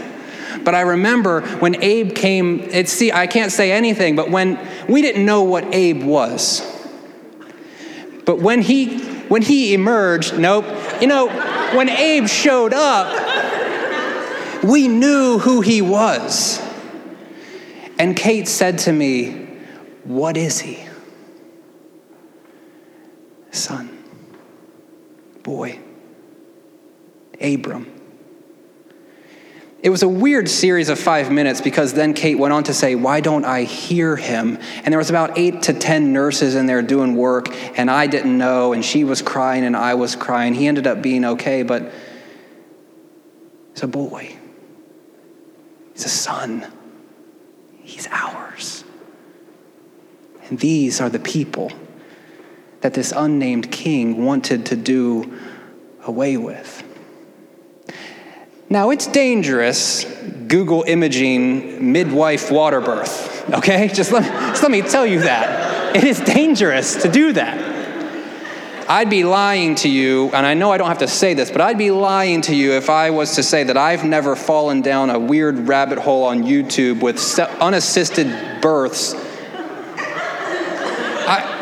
[0.63, 5.01] But I remember when Abe came, it's, see, I can't say anything, but when we
[5.01, 6.61] didn't know what Abe was.
[8.25, 10.65] But when he, when he emerged, nope,
[10.99, 11.29] you know,
[11.75, 13.25] when Abe showed up,
[14.63, 16.61] we knew who he was.
[17.99, 19.46] And Kate said to me,
[20.07, 20.79] what is he?
[23.51, 24.03] Son,
[25.43, 25.79] boy,
[27.41, 27.93] Abram.
[29.83, 32.95] It was a weird series of five minutes because then Kate went on to say,
[32.95, 34.57] Why don't I hear him?
[34.83, 38.37] And there was about eight to 10 nurses in there doing work, and I didn't
[38.37, 40.53] know, and she was crying, and I was crying.
[40.53, 41.91] He ended up being okay, but
[43.73, 44.35] he's a boy.
[45.93, 46.65] He's a son.
[47.83, 48.83] He's ours.
[50.49, 51.71] And these are the people
[52.81, 55.39] that this unnamed king wanted to do
[56.05, 56.83] away with.
[58.69, 60.05] Now, it's dangerous
[60.47, 63.87] Google imaging midwife water birth, okay?
[63.93, 65.95] Just let, just let me tell you that.
[65.95, 67.77] It is dangerous to do that.
[68.89, 71.59] I'd be lying to you, and I know I don't have to say this, but
[71.59, 75.09] I'd be lying to you if I was to say that I've never fallen down
[75.09, 77.17] a weird rabbit hole on YouTube with
[77.59, 79.13] unassisted births.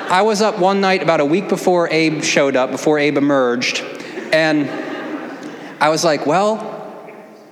[0.09, 3.83] I, was up one night about a week before Abe showed up, before Abe emerged,
[4.31, 4.69] and
[5.81, 6.71] I was like, well,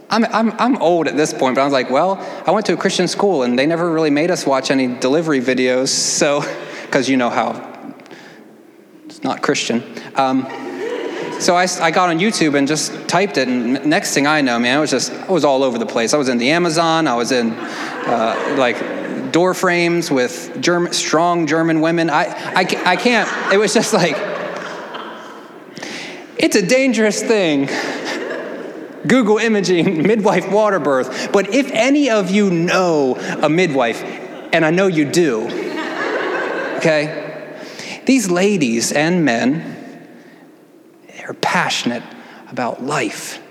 [0.10, 2.74] I'm, I'm, I'm old at this point, but I was like, well, I went to
[2.74, 6.42] a Christian school and they never really made us watch any delivery videos, so,
[6.86, 7.96] because you know how
[9.06, 9.84] it's not Christian.
[10.16, 10.44] Um,
[11.40, 14.60] so I, I got on YouTube and just typed it, and next thing I know,
[14.60, 16.14] man, I was just, I was all over the place.
[16.14, 19.03] I was in the Amazon, I was in uh, like
[19.34, 22.10] door frames with German, strong German women.
[22.10, 24.16] I, I, I can't, it was just like,
[26.38, 27.68] it's a dangerous thing
[29.08, 31.32] Google imaging midwife water birth.
[31.34, 34.02] But if any of you know a midwife,
[34.54, 35.48] and I know you do,
[36.78, 37.56] okay,
[38.06, 40.08] these ladies and men,
[41.18, 42.04] they're passionate
[42.50, 43.42] about life.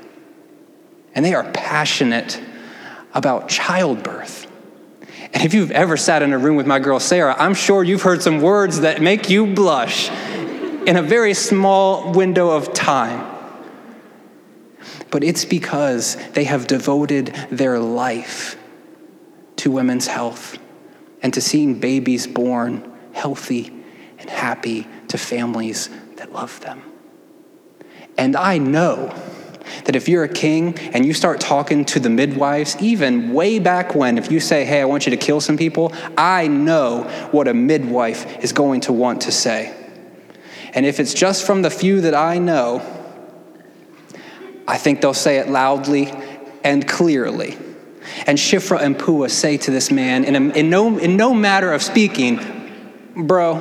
[1.14, 2.40] And they are passionate
[3.12, 4.41] about childbirth.
[5.32, 8.02] And if you've ever sat in a room with my girl Sarah, I'm sure you've
[8.02, 13.32] heard some words that make you blush in a very small window of time
[15.12, 18.56] but it's because they have devoted their life
[19.56, 20.58] to women's health
[21.22, 23.70] and to seeing babies born healthy
[24.18, 26.82] and happy to families that love them.
[28.16, 29.14] And I know
[29.84, 33.94] that if you're a king and you start talking to the midwives, even way back
[33.94, 37.48] when, if you say, hey, I want you to kill some people, I know what
[37.48, 39.74] a midwife is going to want to say.
[40.74, 42.80] And if it's just from the few that I know,
[44.66, 46.12] I think they'll say it loudly
[46.64, 47.58] and clearly.
[48.26, 51.72] And Shiphrah and Puah say to this man, in, a, in, no, in no matter
[51.72, 52.60] of speaking,
[53.14, 53.60] Bro,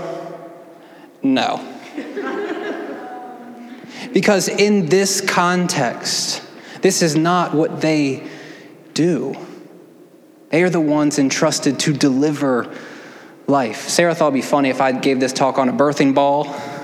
[1.21, 1.67] no.
[4.13, 6.43] Because in this context,
[6.81, 8.27] this is not what they
[8.93, 9.35] do.
[10.49, 12.75] They are the ones entrusted to deliver
[13.47, 13.87] life.
[13.87, 16.45] Sarah thought it'd be funny if I gave this talk on a birthing ball.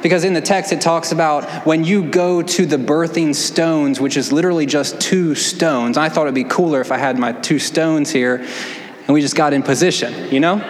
[0.00, 4.16] Because in the text, it talks about when you go to the birthing stones, which
[4.16, 5.98] is literally just two stones.
[5.98, 9.34] I thought it'd be cooler if I had my two stones here and we just
[9.34, 10.60] got in position, you know?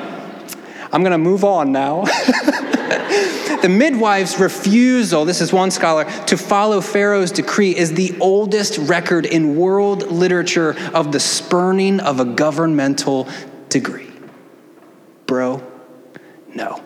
[0.90, 2.05] I'm to move on now.
[3.62, 9.27] the midwife's refusal, this is one scholar, to follow Pharaoh's decree is the oldest record
[9.27, 13.29] in world literature of the spurning of a governmental
[13.68, 14.11] degree.
[15.27, 15.62] Bro,
[16.55, 16.83] no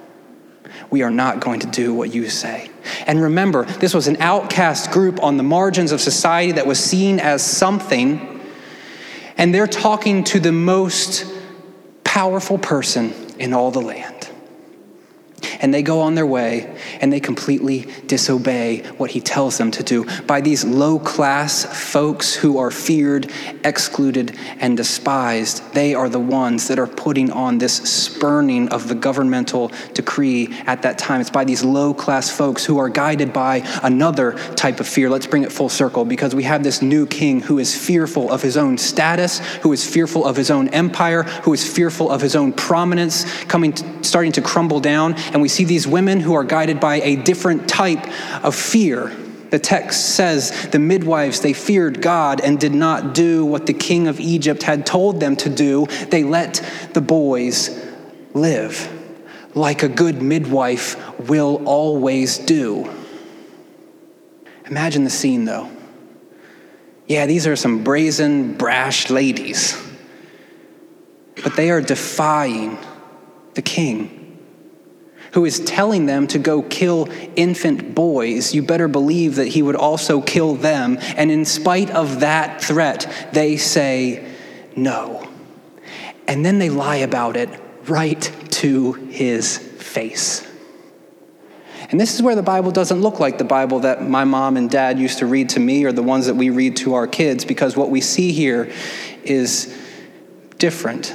[0.92, 2.70] we are not going to do what you say.
[3.06, 7.18] And remember, this was an outcast group on the margins of society that was seen
[7.18, 8.40] as something,
[9.38, 11.24] and they're talking to the most
[12.04, 14.28] powerful person in all the land
[15.62, 19.82] and they go on their way and they completely disobey what he tells them to
[19.82, 23.30] do by these low class folks who are feared,
[23.64, 25.72] excluded, and despised.
[25.72, 30.82] They are the ones that are putting on this spurning of the governmental decree at
[30.82, 31.20] that time.
[31.20, 35.08] It's by these low class folks who are guided by another type of fear.
[35.08, 38.42] Let's bring it full circle because we have this new king who is fearful of
[38.42, 42.34] his own status, who is fearful of his own empire, who is fearful of his
[42.34, 46.44] own prominence coming to, starting to crumble down and we see these women who are
[46.44, 48.06] guided by a different type
[48.44, 49.08] of fear.
[49.50, 54.08] The text says the midwives, they feared God and did not do what the king
[54.08, 55.86] of Egypt had told them to do.
[56.08, 57.70] They let the boys
[58.32, 58.90] live
[59.54, 60.96] like a good midwife
[61.28, 62.90] will always do.
[64.66, 65.70] Imagine the scene though.
[67.06, 69.76] Yeah, these are some brazen, brash ladies,
[71.42, 72.78] but they are defying
[73.54, 74.21] the king
[75.32, 79.76] who is telling them to go kill infant boys, you better believe that he would
[79.76, 80.98] also kill them.
[81.16, 84.30] And in spite of that threat, they say
[84.76, 85.26] no.
[86.28, 87.48] And then they lie about it
[87.86, 88.20] right
[88.50, 90.46] to his face.
[91.90, 94.70] And this is where the Bible doesn't look like the Bible that my mom and
[94.70, 97.44] dad used to read to me or the ones that we read to our kids,
[97.44, 98.72] because what we see here
[99.24, 99.78] is
[100.58, 101.14] different.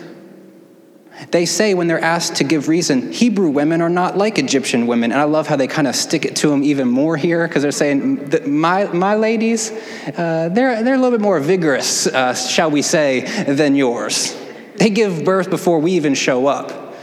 [1.31, 5.11] They say when they're asked to give reason, Hebrew women are not like Egyptian women.
[5.11, 7.63] And I love how they kind of stick it to them even more here because
[7.63, 9.71] they're saying my, my ladies,
[10.15, 14.37] uh, they're, they're a little bit more vigorous, uh, shall we say, than yours.
[14.75, 16.93] They give birth before we even show up.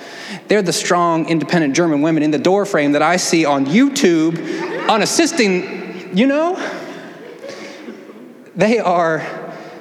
[0.47, 5.03] They're the strong, independent German women in the doorframe that I see on YouTube on
[5.03, 6.55] assisting, you know?
[8.55, 9.27] They are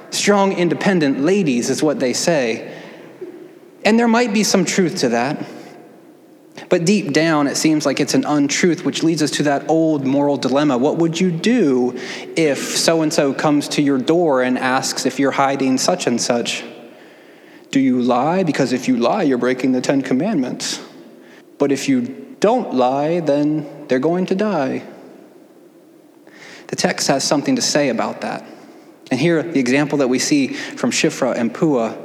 [0.10, 2.73] strong, independent ladies, is what they say.
[3.86, 5.46] And there might be some truth to that.
[6.70, 10.06] But deep down, it seems like it's an untruth, which leads us to that old
[10.06, 10.78] moral dilemma.
[10.78, 12.00] What would you do
[12.36, 16.22] if so and so comes to your door and asks if you're hiding such and
[16.22, 16.64] such?
[17.72, 18.44] Do you lie?
[18.44, 20.80] Because if you lie, you're breaking the Ten Commandments.
[21.58, 24.84] But if you don't lie, then they're going to die.
[26.68, 28.46] The text has something to say about that.
[29.12, 32.03] And here, the example that we see from Shiphrah and Puah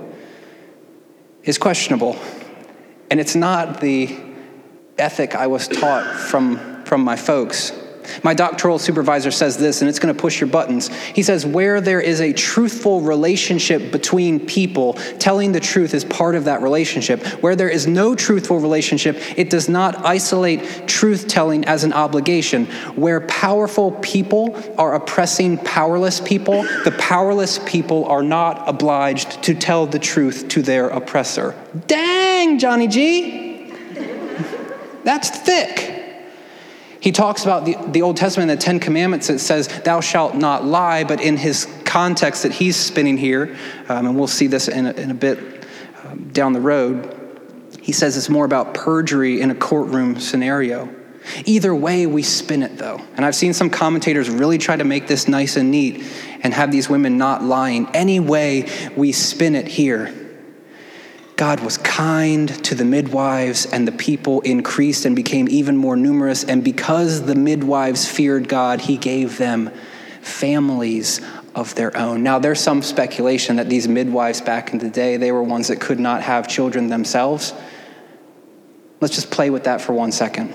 [1.49, 2.15] is questionable.
[3.11, 4.21] And it's not the
[4.99, 7.73] ethic I was taught from, from my folks.
[8.23, 10.89] My doctoral supervisor says this, and it's going to push your buttons.
[10.89, 16.35] He says, Where there is a truthful relationship between people, telling the truth is part
[16.35, 17.25] of that relationship.
[17.43, 22.67] Where there is no truthful relationship, it does not isolate truth telling as an obligation.
[22.97, 29.87] Where powerful people are oppressing powerless people, the powerless people are not obliged to tell
[29.87, 31.55] the truth to their oppressor.
[31.87, 33.73] Dang, Johnny G!
[35.05, 35.98] That's thick.
[37.01, 40.65] He talks about the, the Old Testament, the Ten Commandments, it says, Thou shalt not
[40.65, 43.57] lie, but in his context that he's spinning here,
[43.89, 45.39] um, and we'll see this in a, in a bit
[46.05, 47.15] um, down the road,
[47.81, 50.95] he says it's more about perjury in a courtroom scenario.
[51.45, 53.01] Either way, we spin it though.
[53.17, 56.05] And I've seen some commentators really try to make this nice and neat
[56.43, 57.89] and have these women not lying.
[57.95, 60.15] Any way we spin it here,
[61.39, 66.43] God was kind to the midwives, and the people increased and became even more numerous.
[66.43, 69.71] And because the midwives feared God, he gave them
[70.21, 71.21] families
[71.55, 72.25] of their own.
[72.25, 75.81] Now, there's some speculation that these midwives back in the day, they were ones that
[75.81, 77.55] could not have children themselves.
[79.01, 80.53] Let's just play with that for one second.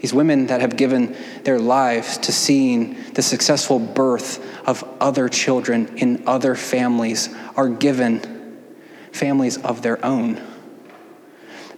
[0.00, 5.96] These women that have given their lives to seeing the successful birth of other children
[5.98, 8.31] in other families are given
[9.12, 10.40] families of their own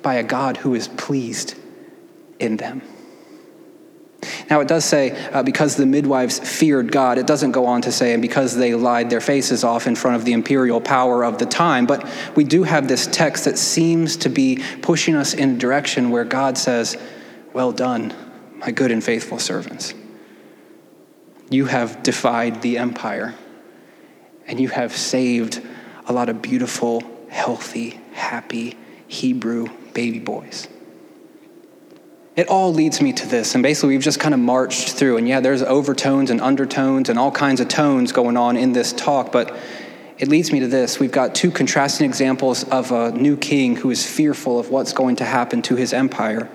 [0.03, 1.55] by a God who is pleased
[2.39, 2.83] in them.
[4.49, 7.93] Now, it does say, uh, because the midwives feared God, it doesn't go on to
[7.93, 11.39] say, and because they lied their faces off in front of the imperial power of
[11.39, 11.87] the time.
[11.87, 16.11] But we do have this text that seems to be pushing us in a direction
[16.11, 16.97] where God says,
[17.53, 18.15] Well done,
[18.57, 19.95] my good and faithful servants.
[21.51, 23.35] You have defied the empire,
[24.47, 25.63] and you have saved
[26.07, 27.03] a lot of beautiful
[27.35, 28.77] healthy, happy
[29.09, 30.69] Hebrew baby boys.
[32.37, 35.17] It all leads me to this, and basically we've just kind of marched through.
[35.19, 38.93] And yeah, there's overtones and undertones and all kinds of tones going on in this
[38.93, 39.57] talk, but
[40.17, 41.01] it leads me to this.
[41.01, 45.17] We've got two contrasting examples of a new king who is fearful of what's going
[45.17, 46.49] to happen to his empire.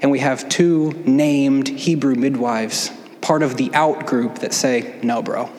[0.00, 2.90] And we have two named Hebrew midwives,
[3.20, 5.50] part of the out group, that say, No, bro,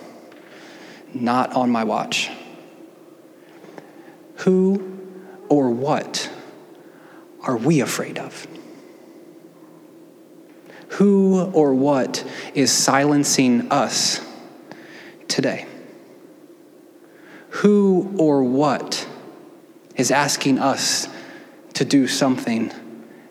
[1.13, 2.31] not on my watch.
[4.39, 4.97] Who
[5.49, 6.29] or what
[7.43, 8.47] are we afraid of?
[10.91, 12.23] Who or what
[12.53, 14.25] is silencing us
[15.27, 15.65] today?
[17.49, 19.07] Who or what
[19.95, 21.09] is asking us
[21.73, 22.71] to do something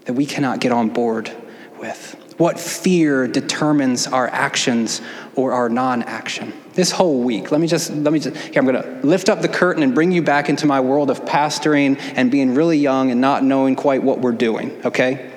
[0.05, 1.35] that we cannot get on board
[1.79, 2.17] with?
[2.37, 5.01] What fear determines our actions
[5.35, 6.53] or our non action?
[6.79, 9.43] This whole week, let me just, let me just, here, I'm going to lift up
[9.43, 13.11] the curtain and bring you back into my world of pastoring and being really young
[13.11, 15.29] and not knowing quite what we're doing, okay?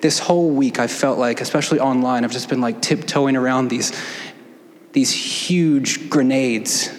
[0.00, 3.92] This whole week, I felt like, especially online, I've just been like tiptoeing around these,
[4.92, 6.90] these huge grenades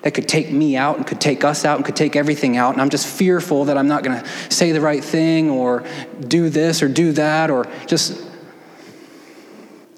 [0.00, 2.72] that could take me out and could take us out and could take everything out.
[2.72, 5.84] And I'm just fearful that I'm not going to say the right thing or
[6.26, 8.18] do this or do that or just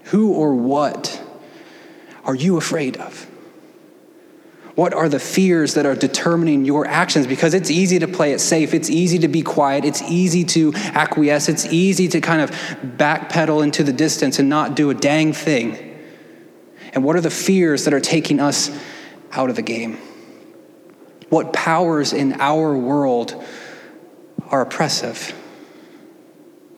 [0.07, 1.22] who or what
[2.29, 3.26] are you afraid of?
[4.74, 7.26] What are the fears that are determining your actions?
[7.26, 8.74] Because it's easy to play it safe.
[8.74, 9.85] It's easy to be quiet.
[9.85, 11.49] It's easy to acquiesce.
[11.49, 15.99] It's easy to kind of backpedal into the distance and not do a dang thing.
[16.93, 18.70] And what are the fears that are taking us
[19.33, 19.99] out of the game?
[21.31, 23.43] What powers in our world
[24.51, 25.35] are oppressive?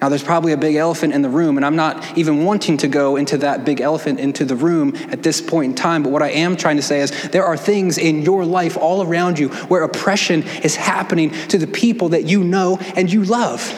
[0.01, 2.88] Now, there's probably a big elephant in the room, and I'm not even wanting to
[2.88, 6.03] go into that big elephant into the room at this point in time.
[6.03, 9.03] But what I am trying to say is there are things in your life all
[9.03, 13.70] around you where oppression is happening to the people that you know and you love.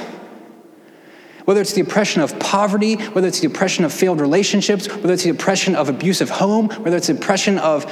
[1.45, 5.25] Whether it's the oppression of poverty, whether it's the oppression of failed relationships, whether it's
[5.25, 7.85] the oppression of abusive home, whether it's the oppression of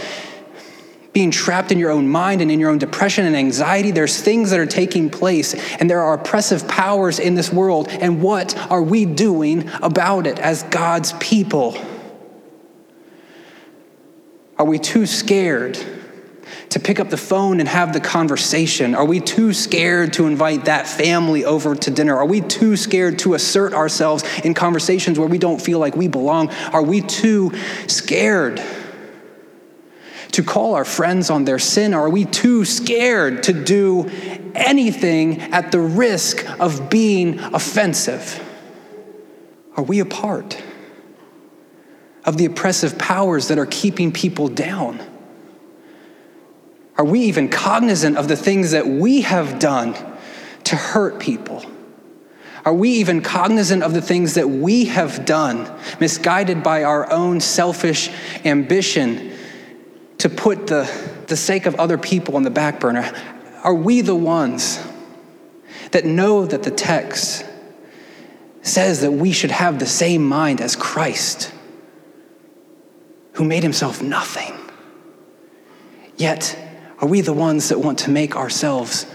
[1.12, 3.90] being trapped in your own mind and in your own depression and anxiety.
[3.90, 7.88] There's things that are taking place, and there are oppressive powers in this world.
[7.88, 11.76] And what are we doing about it as God's people?
[14.56, 15.78] Are we too scared
[16.68, 18.94] to pick up the phone and have the conversation?
[18.94, 22.16] Are we too scared to invite that family over to dinner?
[22.16, 26.06] Are we too scared to assert ourselves in conversations where we don't feel like we
[26.06, 26.50] belong?
[26.72, 27.52] Are we too
[27.88, 28.62] scared?
[30.32, 31.94] To call our friends on their sin?
[31.94, 34.08] Are we too scared to do
[34.54, 38.46] anything at the risk of being offensive?
[39.76, 40.60] Are we a part
[42.24, 45.00] of the oppressive powers that are keeping people down?
[46.96, 49.96] Are we even cognizant of the things that we have done
[50.64, 51.64] to hurt people?
[52.64, 57.40] Are we even cognizant of the things that we have done, misguided by our own
[57.40, 58.10] selfish
[58.44, 59.32] ambition
[60.20, 60.90] to put the,
[61.28, 63.10] the sake of other people on the back burner?
[63.62, 64.78] Are we the ones
[65.92, 67.44] that know that the text
[68.62, 71.52] says that we should have the same mind as Christ,
[73.32, 74.54] who made himself nothing?
[76.16, 76.58] Yet,
[77.00, 79.06] are we the ones that want to make ourselves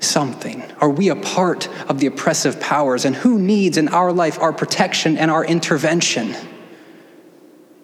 [0.00, 0.64] something?
[0.80, 3.04] Are we a part of the oppressive powers?
[3.04, 6.34] And who needs in our life our protection and our intervention?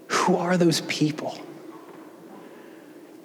[0.09, 1.39] Who are those people?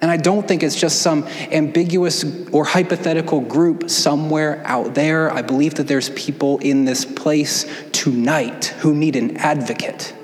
[0.04, 5.32] And I don't think it's just some ambiguous or hypothetical group somewhere out there.
[5.32, 10.14] I believe that there's people in this place tonight who need an advocate.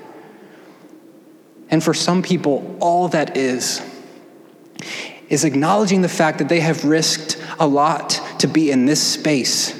[1.71, 3.81] And for some people, all that is,
[5.29, 9.73] is acknowledging the fact that they have risked a lot to be in this space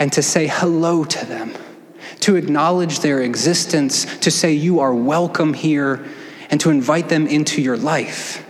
[0.00, 1.54] and to say hello to them,
[2.18, 6.04] to acknowledge their existence, to say you are welcome here,
[6.50, 8.44] and to invite them into your life.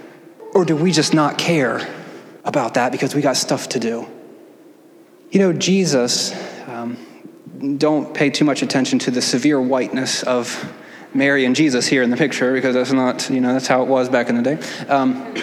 [0.54, 1.86] Or do we just not care
[2.44, 4.08] about that because we got stuff to do?
[5.30, 6.32] You know, Jesus,
[6.68, 6.96] um,
[7.76, 10.72] don't pay too much attention to the severe whiteness of
[11.12, 13.88] Mary and Jesus here in the picture because that's not, you know, that's how it
[13.88, 14.86] was back in the day.
[14.86, 15.34] Um,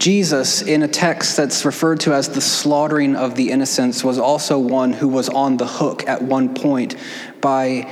[0.00, 4.58] Jesus, in a text that's referred to as the slaughtering of the innocents, was also
[4.58, 6.96] one who was on the hook at one point
[7.40, 7.88] by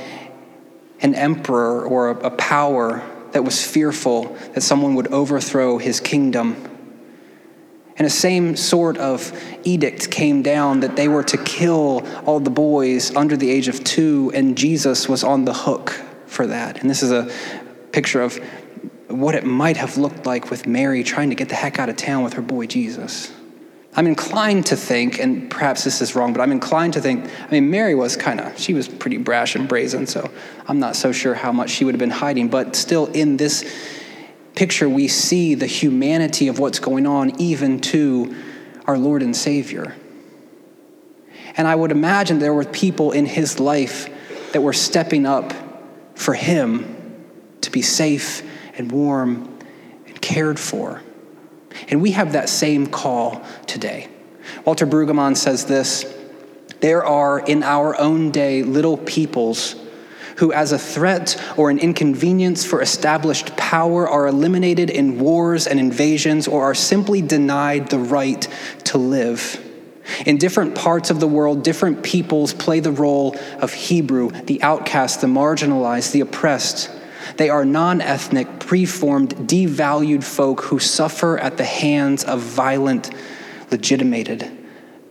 [1.01, 6.55] an emperor or a, a power that was fearful that someone would overthrow his kingdom.
[7.97, 12.49] And the same sort of edict came down that they were to kill all the
[12.49, 15.89] boys under the age of two, and Jesus was on the hook
[16.25, 16.79] for that.
[16.81, 17.29] And this is a
[17.91, 18.39] picture of
[19.09, 21.97] what it might have looked like with Mary trying to get the heck out of
[21.97, 23.33] town with her boy Jesus.
[23.95, 27.51] I'm inclined to think, and perhaps this is wrong, but I'm inclined to think, I
[27.51, 30.29] mean, Mary was kind of, she was pretty brash and brazen, so
[30.67, 32.49] I'm not so sure how much she would have been hiding.
[32.49, 33.65] But still, in this
[34.55, 38.35] picture, we see the humanity of what's going on, even to
[38.85, 39.95] our Lord and Savior.
[41.57, 44.07] And I would imagine there were people in his life
[44.53, 45.51] that were stepping up
[46.15, 47.25] for him
[47.61, 48.43] to be safe
[48.77, 49.59] and warm
[50.07, 51.01] and cared for.
[51.89, 54.07] And we have that same call today.
[54.65, 56.05] Walter Brueggemann says this
[56.79, 59.75] There are in our own day little peoples
[60.37, 65.79] who, as a threat or an inconvenience for established power, are eliminated in wars and
[65.79, 68.47] invasions or are simply denied the right
[68.85, 69.65] to live.
[70.25, 75.21] In different parts of the world, different peoples play the role of Hebrew, the outcast,
[75.21, 76.89] the marginalized, the oppressed.
[77.39, 83.11] They are non ethnic, preformed, devalued folk who suffer at the hands of violent,
[83.71, 84.51] legitimated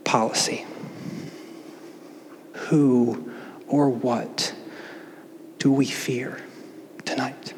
[0.05, 0.67] policy.
[2.53, 3.33] Who
[3.67, 4.55] or what
[5.59, 6.39] do we fear
[7.07, 7.55] tonight?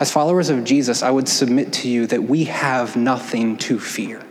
[0.00, 4.24] As followers of Jesus, I would submit to you that we have nothing to fear.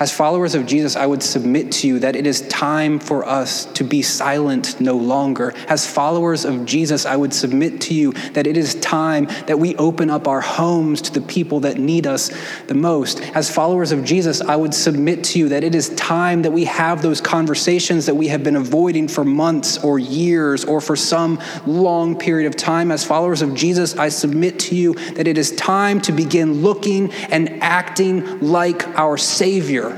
[0.00, 3.66] As followers of Jesus, I would submit to you that it is time for us
[3.74, 5.52] to be silent no longer.
[5.68, 9.76] As followers of Jesus, I would submit to you that it is time that we
[9.76, 12.30] open up our homes to the people that need us
[12.66, 13.20] the most.
[13.36, 16.64] As followers of Jesus, I would submit to you that it is time that we
[16.64, 21.38] have those conversations that we have been avoiding for months or years or for some
[21.66, 22.90] long period of time.
[22.90, 27.12] As followers of Jesus, I submit to you that it is time to begin looking
[27.30, 29.89] and acting like our Savior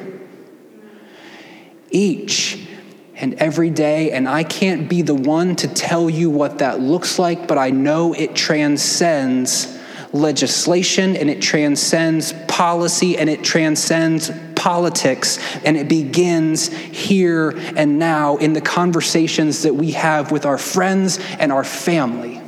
[1.92, 2.66] each
[3.14, 7.18] and every day, and I can't be the one to tell you what that looks
[7.18, 9.78] like, but I know it transcends
[10.12, 18.36] legislation and it transcends policy and it transcends politics and it begins here and now
[18.36, 22.40] in the conversations that we have with our friends and our family.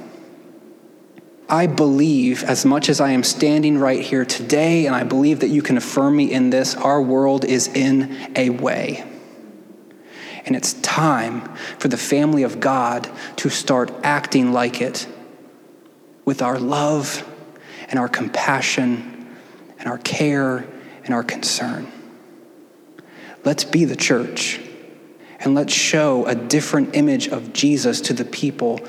[1.49, 5.49] I believe, as much as I am standing right here today, and I believe that
[5.49, 9.05] you can affirm me in this, our world is in a way.
[10.47, 11.42] And it's time
[11.78, 15.07] for the family of God to start acting like it
[16.24, 17.26] with our love
[17.88, 19.36] and our compassion
[19.78, 20.66] and our care
[21.05, 21.90] and our concern.
[23.45, 24.61] Let's be the church
[25.40, 28.80] and let's show a different image of Jesus to the people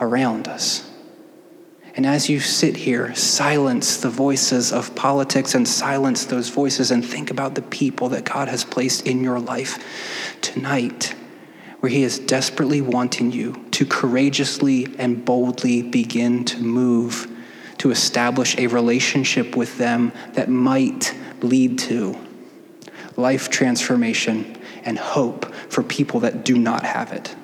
[0.00, 0.89] around us.
[1.96, 7.04] And as you sit here, silence the voices of politics and silence those voices and
[7.04, 9.82] think about the people that God has placed in your life
[10.40, 11.14] tonight,
[11.80, 17.26] where He is desperately wanting you to courageously and boldly begin to move
[17.78, 22.14] to establish a relationship with them that might lead to
[23.16, 27.34] life transformation and hope for people that do not have it.